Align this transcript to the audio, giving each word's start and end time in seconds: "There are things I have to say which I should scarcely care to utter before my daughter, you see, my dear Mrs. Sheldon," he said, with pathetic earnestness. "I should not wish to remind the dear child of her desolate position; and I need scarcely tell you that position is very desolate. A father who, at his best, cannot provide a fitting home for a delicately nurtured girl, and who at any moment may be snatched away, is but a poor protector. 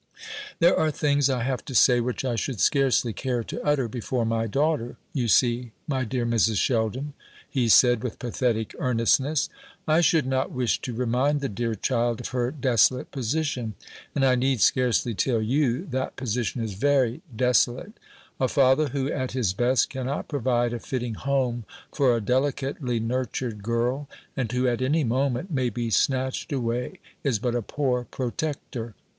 "There 0.57 0.75
are 0.75 0.89
things 0.89 1.29
I 1.29 1.43
have 1.43 1.63
to 1.65 1.75
say 1.75 1.99
which 1.99 2.25
I 2.25 2.35
should 2.35 2.59
scarcely 2.59 3.13
care 3.13 3.43
to 3.43 3.63
utter 3.63 3.87
before 3.87 4.25
my 4.25 4.47
daughter, 4.47 4.97
you 5.13 5.27
see, 5.27 5.73
my 5.85 6.05
dear 6.05 6.25
Mrs. 6.25 6.55
Sheldon," 6.57 7.13
he 7.47 7.69
said, 7.69 8.01
with 8.03 8.17
pathetic 8.17 8.73
earnestness. 8.79 9.47
"I 9.87 10.01
should 10.01 10.25
not 10.25 10.49
wish 10.51 10.81
to 10.81 10.93
remind 10.95 11.39
the 11.39 11.49
dear 11.49 11.75
child 11.75 12.19
of 12.19 12.29
her 12.29 12.49
desolate 12.49 13.11
position; 13.11 13.75
and 14.15 14.25
I 14.25 14.33
need 14.33 14.61
scarcely 14.61 15.13
tell 15.13 15.39
you 15.39 15.85
that 15.91 16.15
position 16.15 16.63
is 16.63 16.73
very 16.73 17.21
desolate. 17.35 17.93
A 18.39 18.47
father 18.47 18.87
who, 18.87 19.11
at 19.11 19.33
his 19.33 19.53
best, 19.53 19.91
cannot 19.91 20.27
provide 20.27 20.73
a 20.73 20.79
fitting 20.79 21.13
home 21.13 21.63
for 21.93 22.15
a 22.15 22.21
delicately 22.21 22.99
nurtured 22.99 23.61
girl, 23.61 24.09
and 24.35 24.51
who 24.51 24.67
at 24.67 24.81
any 24.81 25.03
moment 25.03 25.51
may 25.51 25.69
be 25.69 25.91
snatched 25.91 26.51
away, 26.51 26.99
is 27.23 27.37
but 27.37 27.53
a 27.53 27.61
poor 27.61 28.03
protector. 28.05 28.95